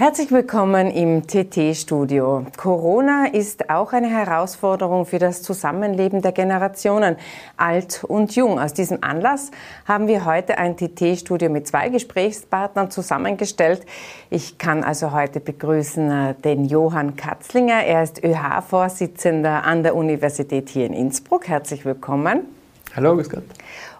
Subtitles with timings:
[0.00, 2.46] Herzlich willkommen im TT-Studio.
[2.56, 7.16] Corona ist auch eine Herausforderung für das Zusammenleben der Generationen,
[7.58, 8.58] alt und jung.
[8.58, 9.50] Aus diesem Anlass
[9.84, 13.84] haben wir heute ein TT-Studio mit zwei Gesprächspartnern zusammengestellt.
[14.30, 17.84] Ich kann also heute begrüßen äh, den Johann Katzlinger.
[17.84, 21.46] Er ist ÖH-Vorsitzender an der Universität hier in Innsbruck.
[21.46, 22.46] Herzlich willkommen.
[22.96, 23.44] Hallo, grüß Gott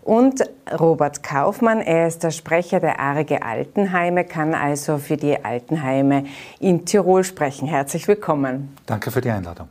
[0.02, 0.42] und
[0.78, 1.80] Robert Kaufmann.
[1.80, 6.24] Er ist der Sprecher der Arge Altenheime, kann also für die Altenheime
[6.58, 7.68] in Tirol sprechen.
[7.68, 8.76] Herzlich willkommen.
[8.86, 9.68] Danke für die Einladung.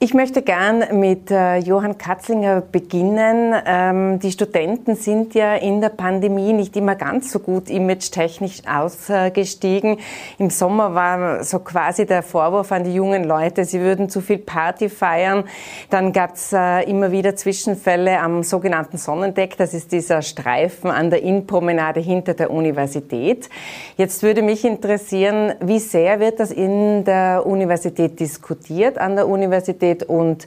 [0.00, 3.54] Ich möchte gern mit äh, Johann Katzlinger beginnen.
[3.64, 9.98] Ähm, die Studenten sind ja in der Pandemie nicht immer ganz so gut image-technisch ausgestiegen.
[10.36, 14.38] Im Sommer war so quasi der Vorwurf an die jungen Leute, sie würden zu viel
[14.38, 15.44] Party feiern.
[15.90, 19.56] Dann gab es äh, immer wieder Zwischenfälle am sogenannten Sonnendeck.
[19.56, 23.48] Das ist dieser Streifen an der Innenpromenade hinter der Universität.
[23.96, 29.83] Jetzt würde mich interessieren, wie sehr wird das in der Universität diskutiert, an der Universität?
[29.84, 30.02] Steht.
[30.02, 30.46] Und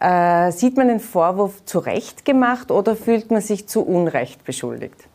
[0.00, 5.08] äh, sieht man den Vorwurf zu Recht gemacht oder fühlt man sich zu Unrecht beschuldigt?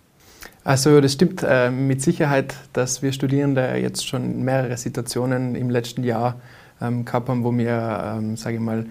[0.63, 6.03] Also das stimmt äh, mit Sicherheit, dass wir Studierende jetzt schon mehrere Situationen im letzten
[6.03, 6.35] Jahr
[6.81, 8.85] ähm, gehabt haben, wo wir, ähm, sage ich mal,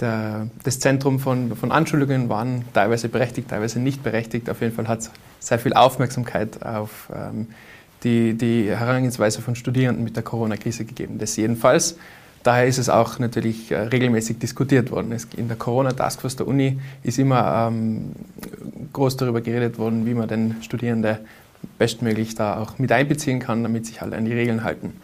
[0.00, 4.48] der, das Zentrum von, von Anschuldigungen waren, teilweise berechtigt, teilweise nicht berechtigt.
[4.48, 7.48] Auf jeden Fall hat es sehr viel Aufmerksamkeit auf ähm,
[8.04, 11.18] die, die Herangehensweise von Studierenden mit der Corona-Krise gegeben.
[11.18, 11.96] Das jedenfalls
[12.42, 15.14] Daher ist es auch natürlich äh, regelmäßig diskutiert worden.
[15.36, 18.12] in der Corona-Taskforce der Uni ist immer ähm,
[18.92, 21.18] groß darüber geredet worden, wie man den Studierenden
[21.78, 24.94] bestmöglich da auch mit einbeziehen kann, damit sich alle an die Regeln halten.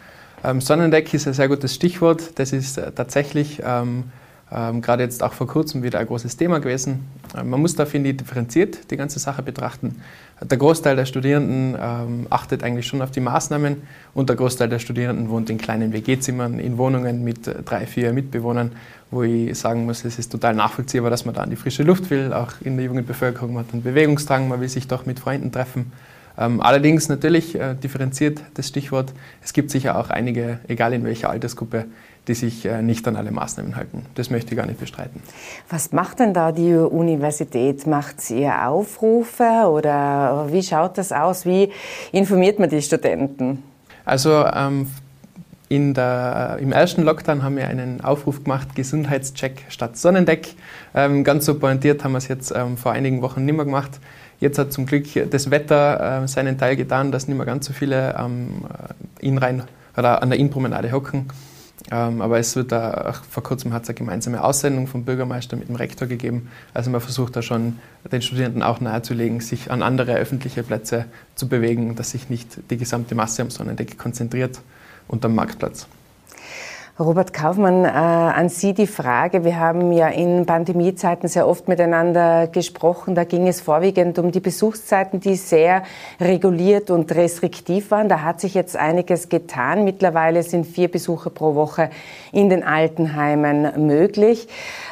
[0.43, 2.39] Ähm, Sonnendeck ist ein sehr gutes Stichwort.
[2.39, 4.05] Das ist äh, tatsächlich ähm,
[4.51, 7.05] ähm, gerade jetzt auch vor kurzem wieder ein großes Thema gewesen.
[7.37, 10.01] Ähm, man muss da, finde ich, differenziert die ganze Sache betrachten.
[10.41, 14.79] Der Großteil der Studierenden ähm, achtet eigentlich schon auf die Maßnahmen und der Großteil der
[14.79, 18.73] Studierenden wohnt in kleinen WG-Zimmern, in Wohnungen mit äh, drei, vier Mitbewohnern,
[19.11, 22.09] wo ich sagen muss, es ist total nachvollziehbar, dass man da an die frische Luft
[22.09, 22.33] will.
[22.33, 25.53] Auch in der jungen Bevölkerung man hat einen Bewegungsdrang, man will sich doch mit Freunden
[25.53, 25.93] treffen.
[26.37, 29.13] Ähm, allerdings natürlich äh, differenziert das Stichwort.
[29.43, 31.85] Es gibt sicher auch einige, egal in welcher Altersgruppe,
[32.27, 34.05] die sich äh, nicht an alle Maßnahmen halten.
[34.15, 35.21] Das möchte ich gar nicht bestreiten.
[35.69, 37.87] Was macht denn da die Universität?
[37.87, 41.45] Macht sie Aufrufe oder wie schaut das aus?
[41.45, 41.71] Wie
[42.11, 43.63] informiert man die Studenten?
[44.05, 44.87] Also ähm,
[45.67, 50.53] in der, Im ersten Lockdown haben wir einen Aufruf gemacht, Gesundheitscheck statt Sonnendeck.
[50.93, 53.99] Ähm, ganz so pointiert haben wir es jetzt ähm, vor einigen Wochen nicht mehr gemacht.
[54.39, 57.73] Jetzt hat zum Glück das Wetter äh, seinen Teil getan, dass nicht mehr ganz so
[57.73, 58.65] viele ähm,
[59.19, 59.63] Innenrhein
[59.97, 61.27] oder an der Innenpromenade hocken.
[61.91, 65.67] Ähm, aber es wird da, vor kurzem hat es eine gemeinsame Aussendung vom Bürgermeister mit
[65.67, 66.49] dem Rektor gegeben.
[66.73, 67.79] Also man versucht da schon
[68.11, 72.77] den Studierenden auch nahezulegen, sich an andere öffentliche Plätze zu bewegen, dass sich nicht die
[72.77, 74.61] gesamte Masse am Sonnendeck konzentriert
[75.07, 75.87] und am Marktplatz.
[76.97, 79.43] Robert Kaufmann, äh, an Sie die Frage.
[79.43, 83.15] Wir haben ja in Pandemiezeiten sehr oft miteinander gesprochen.
[83.15, 85.83] Da ging es vorwiegend um die Besuchszeiten, die sehr
[86.21, 88.07] reguliert und restriktiv waren.
[88.07, 89.83] Da hat sich jetzt einiges getan.
[89.83, 91.89] Mittlerweile sind vier Besuche pro Woche
[92.31, 94.47] in den Altenheimen möglich.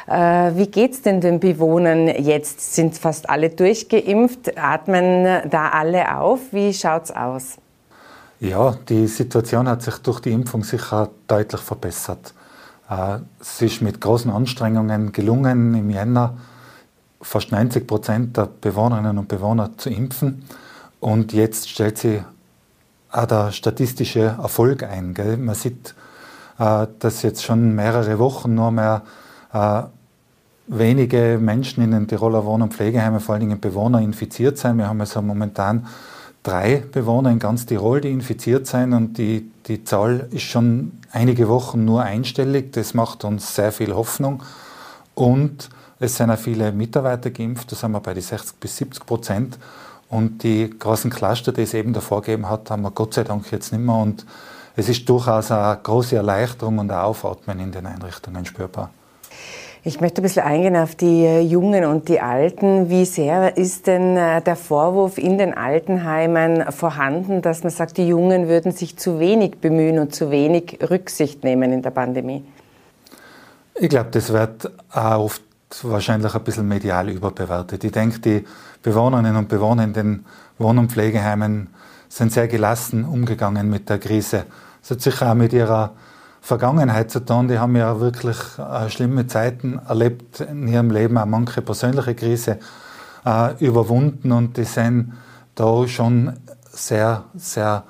[0.06, 2.74] Äh, wie geht's denn den Bewohnern jetzt?
[2.74, 4.58] Sind fast alle durchgeimpft?
[4.58, 6.40] Atmen da alle auf?
[6.50, 7.56] Wie schaut's aus?
[8.40, 12.34] Ja, die Situation hat sich durch die Impfung sicher deutlich verbessert.
[12.90, 16.36] Äh, es ist mit großen Anstrengungen gelungen, im Jänner
[17.22, 20.44] fast 90 Prozent der Bewohnerinnen und Bewohner zu impfen.
[21.00, 22.20] Und jetzt stellt sich
[23.10, 25.14] auch der statistische Erfolg ein.
[25.14, 25.36] Gell?
[25.36, 25.94] Man sieht,
[26.58, 29.02] äh, dass jetzt schon mehrere Wochen nur mehr
[29.52, 29.82] äh,
[30.66, 34.78] wenige Menschen in den Tiroler Wohn- und Pflegeheimen, vor allen Dingen Bewohner, infiziert sind.
[34.78, 35.86] Wir haben also momentan
[36.44, 41.48] drei Bewohner in ganz Tirol, die infiziert sind und die, die Zahl ist schon einige
[41.48, 42.72] Wochen nur einstellig.
[42.72, 44.42] Das macht uns sehr viel Hoffnung.
[45.14, 49.06] Und es sind auch viele Mitarbeiter geimpft, da sind wir bei den 60 bis 70
[49.06, 49.58] Prozent.
[50.08, 53.50] Und die großen Cluster, die es eben davor gegeben hat, haben wir Gott sei Dank
[53.50, 53.96] jetzt nicht mehr.
[53.96, 54.26] Und
[54.76, 58.90] es ist durchaus eine große Erleichterung und ein Aufatmen in den Einrichtungen spürbar.
[59.86, 62.88] Ich möchte ein bisschen eingehen auf die Jungen und die Alten.
[62.88, 68.08] Wie sehr ist denn äh, der Vorwurf in den Altenheimen vorhanden, dass man sagt, die
[68.08, 72.42] Jungen würden sich zu wenig bemühen und zu wenig Rücksicht nehmen in der Pandemie?
[73.74, 75.42] Ich glaube, das wird auch oft
[75.82, 77.84] wahrscheinlich ein bisschen medial überbewertet.
[77.84, 78.44] Ich denke, die
[78.82, 80.24] Bewohnerinnen und Bewohner in den
[80.56, 81.68] Wohn- und Pflegeheimen
[82.08, 84.46] sind sehr gelassen umgegangen mit der Krise.
[84.80, 85.92] Das hat sicher auch mit ihrer
[86.44, 87.48] Vergangenheit zu tun.
[87.48, 92.58] Die haben ja wirklich äh, schlimme Zeiten erlebt in ihrem Leben, auch manche persönliche Krise
[93.24, 95.14] äh, überwunden und die sind
[95.54, 96.34] da schon
[96.70, 97.84] sehr, sehr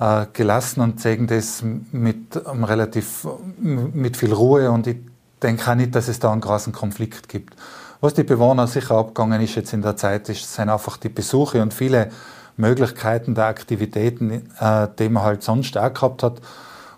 [0.00, 1.62] äh, gelassen und zeigen das
[1.92, 3.26] mit ähm, relativ
[3.58, 4.96] mit viel Ruhe und ich
[5.42, 7.56] denke auch nicht, dass es da einen großen Konflikt gibt.
[8.00, 11.60] Was die Bewohner sicher abgegangen ist jetzt in der Zeit, ist, sind einfach die Besuche
[11.60, 12.08] und viele
[12.56, 16.40] Möglichkeiten der Aktivitäten, äh, die man halt sonst auch gehabt hat.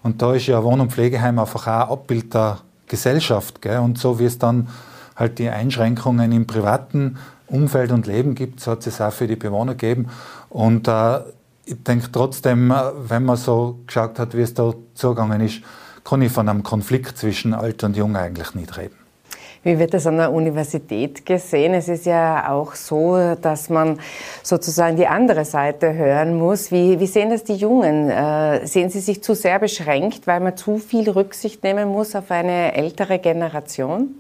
[0.03, 3.63] Und da ist ja Wohn- und Pflegeheim einfach auch ein Abbild der Gesellschaft.
[3.63, 3.79] Gell?
[3.79, 4.69] Und so wie es dann
[5.17, 9.37] halt die Einschränkungen im privaten Umfeld und Leben gibt, so hat es auch für die
[9.37, 10.09] Bewohner gegeben.
[10.49, 11.21] Und äh,
[11.65, 12.77] ich denke trotzdem, äh,
[13.09, 15.61] wenn man so geschaut hat, wie es da zugegangen ist,
[16.05, 19.00] kann ich von einem Konflikt zwischen Alt und Jung eigentlich nicht reden.
[19.63, 21.75] Wie wird das an der Universität gesehen?
[21.75, 23.99] Es ist ja auch so, dass man
[24.43, 26.73] sozusagen die andere Seite hören muss.
[26.73, 28.09] Wie, wie sehen das die Jungen?
[28.09, 32.31] Äh, sehen sie sich zu sehr beschränkt, weil man zu viel Rücksicht nehmen muss auf
[32.31, 34.15] eine ältere Generation?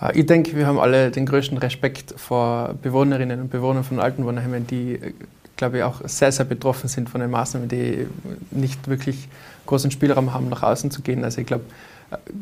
[0.00, 4.68] Äh, ich denke, wir haben alle den größten Respekt vor Bewohnerinnen und Bewohnern von Altenwohnheimen,
[4.68, 5.12] die, äh,
[5.56, 8.06] glaube ich, auch sehr, sehr betroffen sind von den Maßnahmen, die
[8.52, 9.28] nicht wirklich
[9.66, 11.24] großen Spielraum haben, nach außen zu gehen.
[11.24, 11.64] Also ich glaube,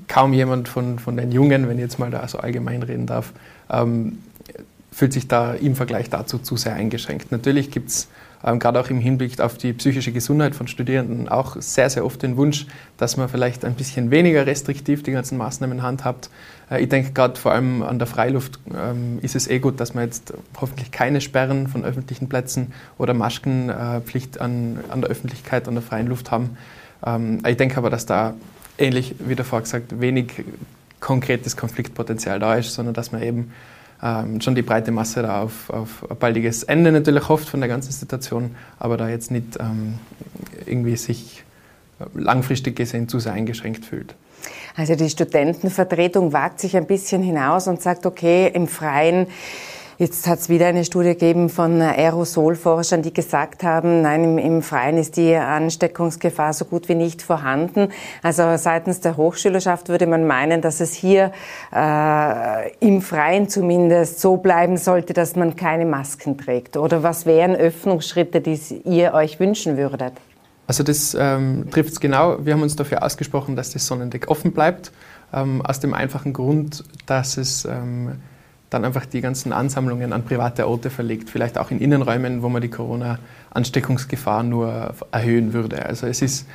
[0.06, 3.32] kaum jemand von, von den Jungen, wenn ich jetzt mal da so allgemein reden darf,
[3.70, 4.18] ähm,
[4.90, 7.30] fühlt sich da im Vergleich dazu zu sehr eingeschränkt.
[7.30, 8.08] Natürlich gibt es
[8.44, 12.22] ähm, gerade auch im Hinblick auf die psychische Gesundheit von Studierenden auch sehr, sehr oft
[12.22, 12.66] den Wunsch,
[12.96, 16.30] dass man vielleicht ein bisschen weniger restriktiv die ganzen Maßnahmen handhabt.
[16.70, 19.94] Äh, ich denke gerade vor allem an der Freiluft ähm, ist es eh gut, dass
[19.94, 25.68] man jetzt hoffentlich keine Sperren von öffentlichen Plätzen oder Maskenpflicht äh, an, an der Öffentlichkeit,
[25.68, 26.56] an der freien Luft haben.
[27.04, 28.34] Ähm, ich denke aber, dass da
[28.78, 30.44] ähnlich wie davor gesagt, wenig
[31.00, 33.52] konkretes Konfliktpotenzial da ist, sondern dass man eben
[34.02, 37.68] ähm, schon die breite Masse da auf, auf ein baldiges Ende natürlich hofft von der
[37.68, 39.98] ganzen Situation, aber da jetzt nicht ähm,
[40.66, 41.44] irgendwie sich
[42.14, 44.14] langfristig gesehen zu sehr eingeschränkt fühlt.
[44.76, 49.26] Also die Studentenvertretung wagt sich ein bisschen hinaus und sagt, okay, im Freien
[49.98, 54.62] Jetzt hat es wieder eine Studie gegeben von Aerosolforschern, die gesagt haben, nein, im, im,
[54.62, 57.88] Freien ist die Ansteckungsgefahr so gut wie nicht vorhanden.
[58.22, 61.32] Also seitens der Hochschülerschaft würde man meinen, dass es hier
[61.74, 66.76] äh, im Freien zumindest so bleiben sollte, dass man keine Masken trägt.
[66.76, 70.12] Oder was wären Öffnungsschritte, die ihr euch wünschen würdet?
[70.68, 72.36] Also das ähm, trifft es genau.
[72.46, 74.92] Wir haben uns dafür ausgesprochen, dass das Sonnendeck offen bleibt.
[75.32, 78.20] Ähm, aus dem einfachen Grund, dass es ähm,
[78.70, 82.60] dann einfach die ganzen Ansammlungen an private Orte verlegt, vielleicht auch in Innenräumen, wo man
[82.60, 85.84] die Corona-Ansteckungsgefahr nur erhöhen würde.
[85.86, 86.46] Also es ist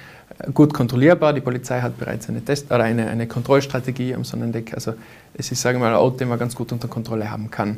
[0.54, 4.74] gut kontrollierbar, die Polizei hat bereits eine, Test oder eine, eine Kontrollstrategie am Sonnendeck.
[4.74, 4.94] Also
[5.34, 7.78] es ist, sagen wir mal, ein Ort, den man ganz gut unter Kontrolle haben kann.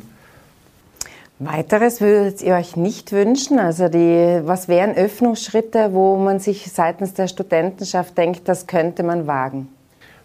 [1.38, 3.58] Weiteres würdet ihr euch nicht wünschen?
[3.58, 9.26] Also die, was wären Öffnungsschritte, wo man sich seitens der Studentenschaft denkt, das könnte man
[9.26, 9.68] wagen?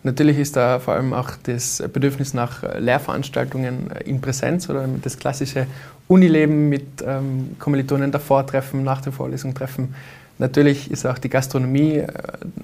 [0.03, 5.67] Natürlich ist da vor allem auch das Bedürfnis nach Lehrveranstaltungen in Präsenz oder das klassische
[6.07, 9.93] Unileben mit ähm, Kommilitonen davor treffen, nach der Vorlesung treffen.
[10.39, 12.07] Natürlich ist auch die Gastronomie, äh,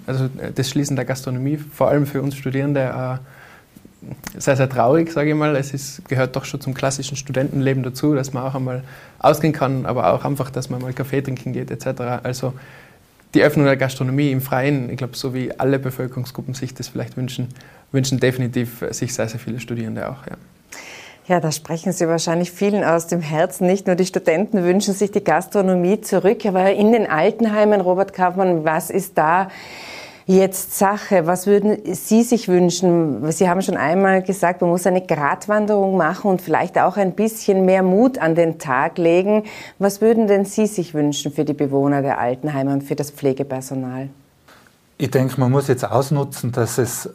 [0.07, 5.30] also das Schließen der Gastronomie, vor allem für uns Studierende, äh, sehr, sehr traurig, sage
[5.30, 5.56] ich mal.
[5.56, 8.83] Es ist, gehört doch schon zum klassischen Studentenleben dazu, dass man auch einmal
[9.19, 12.01] ausgehen kann, aber auch einfach, dass man mal Kaffee trinken geht etc.
[12.24, 12.54] Also
[13.33, 17.18] die Öffnung der Gastronomie im Freien, ich glaube, so wie alle Bevölkerungsgruppen sich das vielleicht
[17.18, 17.50] wünschen,
[17.91, 20.25] wünschen definitiv sich sehr, sehr viele Studierende auch.
[20.27, 20.38] Ja.
[21.28, 23.68] Ja, da sprechen Sie wahrscheinlich vielen aus dem Herzen.
[23.68, 28.63] Nicht nur die Studenten wünschen sich die Gastronomie zurück, aber in den Altenheimen, Robert Kaufmann,
[28.63, 29.49] was ist da
[30.28, 31.26] jetzt Sache?
[31.26, 33.31] Was würden Sie sich wünschen?
[33.31, 37.66] Sie haben schon einmal gesagt, man muss eine Gratwanderung machen und vielleicht auch ein bisschen
[37.66, 39.44] mehr Mut an den Tag legen.
[39.80, 44.10] Was würden denn Sie sich wünschen für die Bewohner der Altenheime und für das Pflegepersonal?
[44.98, 47.10] Ich denke, man muss jetzt ausnutzen, dass es,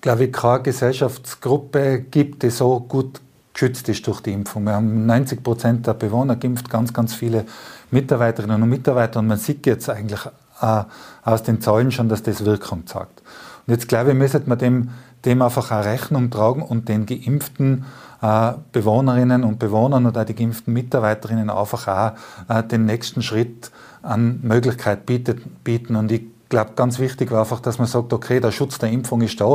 [0.00, 3.20] glaube ich, keine Gesellschaftsgruppe gibt, die so gut
[3.52, 4.64] geschützt ist durch die Impfung.
[4.64, 7.44] Wir haben 90 Prozent der Bewohner geimpft, ganz, ganz viele
[7.90, 9.20] Mitarbeiterinnen und Mitarbeiter.
[9.20, 10.20] Und man sieht jetzt eigentlich
[10.60, 10.84] äh,
[11.24, 13.22] aus den Zahlen schon, dass das Wirkung zeigt.
[13.66, 14.90] Und jetzt glaube ich, müsste man dem,
[15.24, 17.84] dem einfach eine Rechnung tragen und den geimpften
[18.22, 22.12] äh, Bewohnerinnen und Bewohnern oder die geimpften Mitarbeiterinnen einfach auch
[22.54, 23.70] äh, den nächsten Schritt
[24.02, 25.96] an Möglichkeit bietet, bieten.
[25.96, 29.22] Und ich glaube, ganz wichtig war einfach, dass man sagt, okay, der Schutz der Impfung
[29.22, 29.46] ist da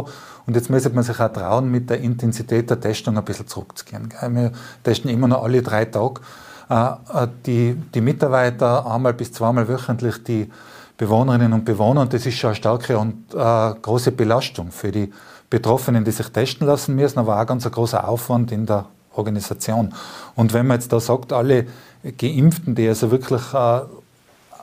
[0.46, 4.10] und jetzt müsste man sich auch trauen, mit der Intensität der Testung ein bisschen zurückzugehen.
[4.30, 4.52] Wir
[4.84, 6.22] testen immer noch alle drei Tage.
[6.70, 10.50] Äh, die, die Mitarbeiter einmal bis zweimal wöchentlich die
[10.98, 12.02] Bewohnerinnen und Bewohner.
[12.02, 15.12] Und das ist schon eine starke und äh, große Belastung für die
[15.50, 19.94] Betroffenen, die sich testen lassen müssen, aber auch ganz ein großer Aufwand in der Organisation.
[20.36, 21.68] Und wenn man jetzt da sagt, alle
[22.18, 23.82] Geimpften, die also wirklich äh,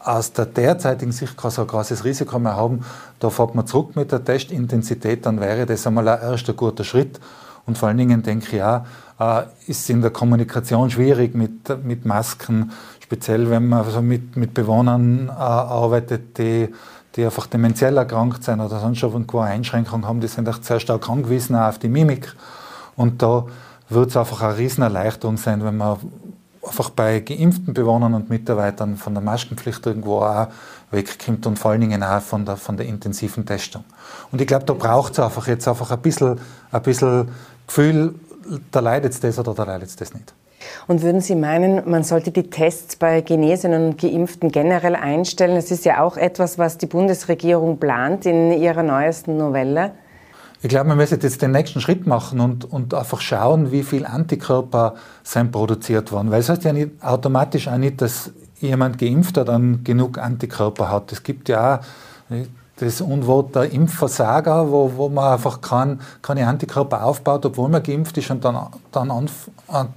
[0.04, 2.84] aus der derzeitigen Sicht kein so großes Risiko mehr haben,
[3.20, 7.20] da fährt man zurück mit der Testintensität, dann wäre das einmal ein erster guter Schritt.
[7.64, 8.82] Und vor allen Dingen denke ich auch,
[9.20, 12.72] äh, ist in der Kommunikation schwierig mit, mit Masken,
[13.12, 16.68] speziell wenn man also mit, mit Bewohnern äh, arbeitet, die,
[17.14, 21.10] die einfach dementiell erkrankt sind oder sonst irgendwo Einschränkungen haben, die sind echt sehr stark
[21.10, 22.34] angewiesen auf die Mimik.
[22.96, 23.44] Und da
[23.90, 25.98] wird es einfach eine riesen Erleichterung sein, wenn man
[26.66, 30.46] einfach bei geimpften Bewohnern und Mitarbeitern von der Maskenpflicht irgendwo auch
[30.90, 33.84] wegkommt und vor allen Dingen auch von der, von der intensiven Testung.
[34.30, 36.40] Und ich glaube, da braucht es einfach jetzt einfach ein bisschen,
[36.70, 37.28] ein bisschen
[37.66, 38.14] Gefühl,
[38.70, 40.32] da leidet das oder da leidet das nicht.
[40.86, 45.54] Und würden Sie meinen, man sollte die Tests bei Genesenen und Geimpften generell einstellen?
[45.54, 49.92] Das ist ja auch etwas, was die Bundesregierung plant in ihrer neuesten Novelle.
[50.64, 54.06] Ich glaube, wir müssen jetzt den nächsten Schritt machen und, und einfach schauen, wie viel
[54.06, 56.30] Antikörper sind produziert worden.
[56.30, 61.10] Weil es heißt ja nicht, automatisch auch nicht, dass jemand Geimpfter dann genug Antikörper hat.
[61.10, 62.36] Es gibt ja auch
[62.76, 68.16] das Unwort der Impfversager, wo, wo man einfach kein, keine Antikörper aufbaut, obwohl man geimpft
[68.18, 69.28] ist und dann, dann,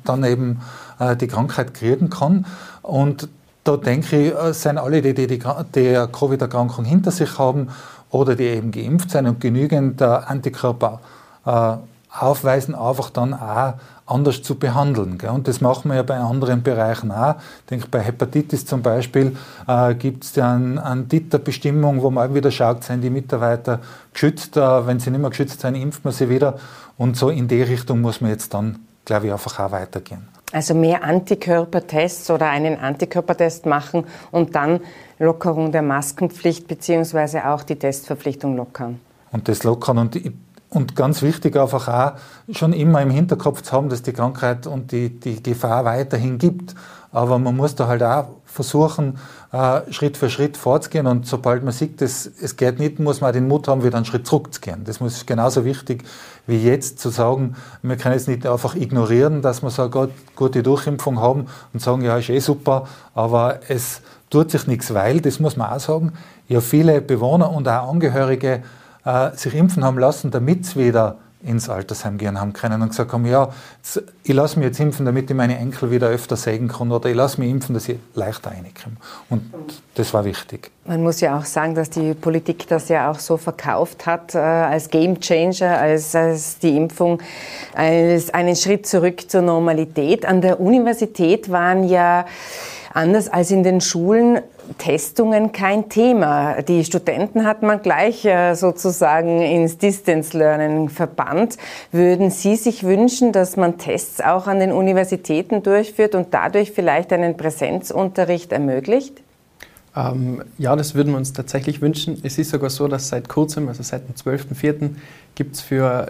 [0.03, 0.61] dann eben
[0.99, 2.45] äh, die Krankheit kriegen kann.
[2.81, 3.29] Und
[3.63, 5.39] da denke ich, äh, sind alle, die die, die,
[5.75, 7.69] die Covid-Erkrankung hinter sich haben
[8.11, 10.99] oder die eben geimpft sind und genügend äh, Antikörper
[11.45, 11.77] äh,
[12.19, 13.73] aufweisen, einfach dann auch
[14.05, 15.17] anders zu behandeln.
[15.17, 15.31] Gell?
[15.31, 17.35] Und das machen wir ja bei anderen Bereichen auch.
[17.61, 19.35] Ich denke, bei Hepatitis zum Beispiel
[19.67, 23.79] äh, gibt es ja eine, eine Titerbestimmung, wo man wieder schaut, sind die Mitarbeiter
[24.13, 24.57] geschützt.
[24.57, 26.59] Äh, wenn sie nicht mehr geschützt sind, impft man sie wieder.
[26.97, 30.27] Und so in die Richtung muss man jetzt dann, glaube ich, einfach auch weitergehen.
[30.51, 34.79] Also mehr Antikörpertests oder einen Antikörpertest machen und dann
[35.17, 38.99] Lockerung der Maskenpflicht beziehungsweise auch die Testverpflichtung lockern.
[39.31, 39.97] Und das lockern.
[39.97, 40.31] Und ich
[40.75, 42.11] und ganz wichtig einfach auch,
[42.53, 46.75] schon immer im Hinterkopf zu haben, dass die Krankheit und die, die Gefahr weiterhin gibt.
[47.11, 49.17] Aber man muss da halt auch versuchen,
[49.53, 51.07] äh, Schritt für Schritt vorzugehen.
[51.07, 53.95] Und sobald man sieht, dass es geht nicht, muss man auch den Mut haben, wieder
[53.95, 54.83] einen Schritt zurückzugehen.
[54.83, 56.03] Das muss genauso wichtig
[56.45, 60.61] wie jetzt zu sagen, wir können jetzt nicht einfach ignorieren, dass wir so eine gute
[60.61, 65.39] Durchimpfung haben und sagen, ja, ist eh super, aber es tut sich nichts, weil, das
[65.39, 66.13] muss man auch sagen,
[66.47, 68.61] ja viele Bewohner und auch Angehörige
[69.05, 73.13] äh, sich impfen haben lassen, damit sie wieder ins Altersheim gehen haben können und gesagt
[73.13, 73.49] haben, ja,
[74.23, 77.15] ich lasse mich jetzt impfen, damit ich meine Enkel wieder öfter sägen kann oder ich
[77.15, 78.95] lasse mich impfen, dass ich leichter reinkomme.
[79.29, 79.51] Und
[79.93, 80.71] das war wichtig.
[80.85, 84.39] Man muss ja auch sagen, dass die Politik das ja auch so verkauft hat, äh,
[84.39, 87.21] als Game Changer, als, als die Impfung,
[87.75, 90.25] als einen Schritt zurück zur Normalität.
[90.25, 92.25] An der Universität waren ja
[92.95, 94.39] anders als in den Schulen
[94.77, 96.61] Testungen kein Thema.
[96.63, 101.57] Die Studenten hat man gleich äh, sozusagen ins Distance Learning verbannt.
[101.91, 107.13] Würden Sie sich wünschen, dass man Tests auch an den Universitäten durchführt und dadurch vielleicht
[107.13, 109.21] einen Präsenzunterricht ermöglicht?
[109.95, 112.19] Ähm, ja, das würden wir uns tatsächlich wünschen.
[112.23, 114.95] Es ist sogar so, dass seit kurzem, also seit dem 12.04.,
[115.35, 116.07] gibt es für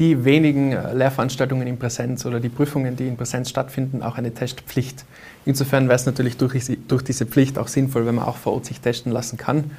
[0.00, 4.32] die wenigen äh, Lehrveranstaltungen in Präsenz oder die Prüfungen, die in Präsenz stattfinden, auch eine
[4.32, 5.04] Testpflicht.
[5.44, 8.64] Insofern wäre es natürlich durch, durch, diese Pflicht auch sinnvoll, wenn man auch vor Ort
[8.64, 9.70] sich testen lassen kann.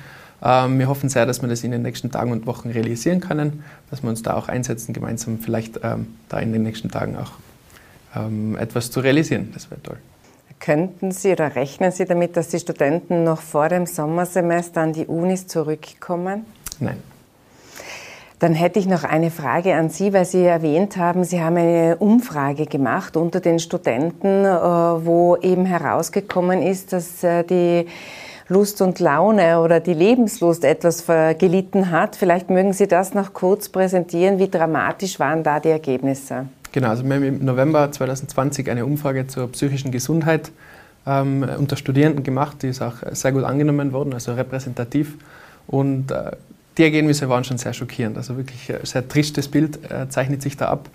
[0.44, 3.64] Ähm, wir hoffen sehr, dass wir das in den nächsten Tagen und Wochen realisieren können,
[3.90, 7.32] dass wir uns da auch einsetzen, gemeinsam vielleicht ähm, da in den nächsten Tagen auch
[8.16, 9.50] ähm, etwas zu realisieren.
[9.54, 9.98] Das wäre toll.
[10.60, 15.08] Könnten Sie oder rechnen Sie damit, dass die Studenten noch vor dem Sommersemester an die
[15.08, 16.46] Unis zurückkommen?
[16.80, 16.98] Nein.
[18.42, 21.98] Dann hätte ich noch eine Frage an Sie, weil Sie erwähnt haben, Sie haben eine
[21.98, 27.86] Umfrage gemacht unter den Studenten, äh, wo eben herausgekommen ist, dass äh, die
[28.48, 32.18] Lust und Laune oder die Lebenslust etwas gelitten hat.
[32.18, 34.40] Vielleicht mögen Sie das noch kurz präsentieren.
[34.40, 36.48] Wie dramatisch waren da die Ergebnisse?
[36.72, 40.52] Genau, also wir haben im November 2020 eine Umfrage zur psychischen Gesundheit
[41.06, 42.64] ähm, unter Studierenden gemacht.
[42.64, 45.18] Die ist auch sehr gut angenommen worden, also repräsentativ.
[45.68, 46.32] Und äh,
[46.78, 48.18] die Ergebnisse waren schon sehr schockierend.
[48.18, 50.90] Also wirklich ein sehr tristes Bild äh, zeichnet sich da ab.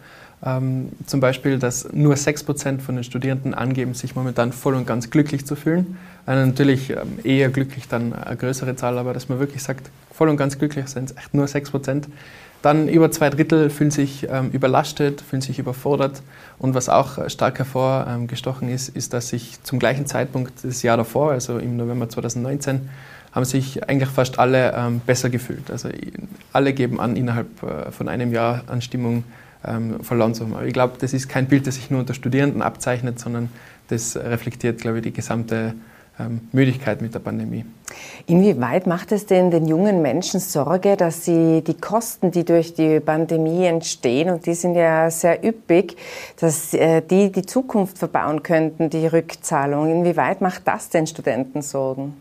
[0.45, 5.11] Ähm, zum Beispiel, dass nur 6% von den Studierenden angeben, sich momentan voll und ganz
[5.11, 5.97] glücklich zu fühlen.
[6.27, 10.29] Also natürlich ähm, eher glücklich dann eine größere Zahl, aber dass man wirklich sagt, voll
[10.29, 12.05] und ganz glücklich sind es echt nur 6%.
[12.63, 16.23] Dann über zwei Drittel fühlen sich ähm, überlastet, fühlen sich überfordert.
[16.59, 21.33] Und was auch stark hervorgestochen ist, ist, dass sich zum gleichen Zeitpunkt des Jahr davor,
[21.33, 22.89] also im November 2019,
[23.37, 25.71] haben sich eigentlich fast alle ähm, besser gefühlt.
[25.71, 25.91] Also
[26.55, 29.25] alle geben an, innerhalb äh, von einem Jahr an Stimmung
[29.65, 30.55] ähm, verloren zu haben.
[30.55, 33.51] Aber ich glaube, das ist kein Bild, das sich nur unter Studierenden abzeichnet, sondern
[33.89, 35.75] das reflektiert, glaube ich, die gesamte
[36.19, 37.67] ähm, Müdigkeit mit der Pandemie.
[38.27, 43.01] Inwieweit macht es denn den jungen Menschen Sorge, dass sie die Kosten, die durch die
[43.01, 45.95] Pandemie entstehen, und die sind ja sehr üppig,
[46.41, 49.91] dass äh, die die Zukunft verbauen könnten, die Rückzahlung?
[49.91, 52.15] Inwieweit macht das den Studenten Sorgen?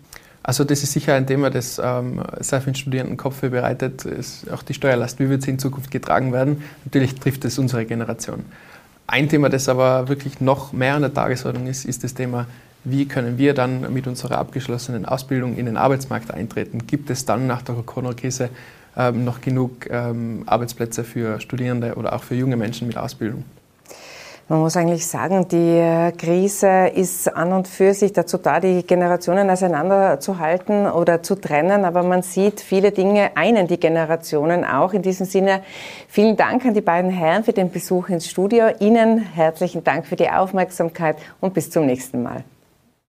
[0.48, 4.06] Also das ist sicher ein Thema, das ähm, sehr vielen Studierenden Kopfweh bereitet.
[4.06, 6.62] Ist auch die Steuerlast, wie wird sie in Zukunft getragen werden?
[6.86, 8.46] Natürlich trifft es unsere Generation.
[9.08, 12.46] Ein Thema, das aber wirklich noch mehr an der Tagesordnung ist, ist das Thema
[12.84, 16.86] wie können wir dann mit unserer abgeschlossenen Ausbildung in den Arbeitsmarkt eintreten?
[16.86, 18.50] Gibt es dann nach der Corona-Krise
[18.96, 23.44] ähm, noch genug ähm, Arbeitsplätze für Studierende oder auch für junge Menschen mit Ausbildung?
[24.48, 28.86] Man muss eigentlich sagen, die äh, Krise ist an und für sich dazu da, die
[28.86, 31.84] Generationen auseinanderzuhalten oder zu trennen.
[31.84, 34.94] Aber man sieht, viele Dinge einen die Generationen auch.
[34.94, 35.64] In diesem Sinne,
[36.08, 38.68] vielen Dank an die beiden Herren für den Besuch ins Studio.
[38.80, 42.44] Ihnen herzlichen Dank für die Aufmerksamkeit und bis zum nächsten Mal.